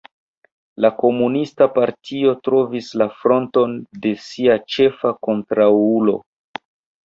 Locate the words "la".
0.85-0.89, 3.03-3.09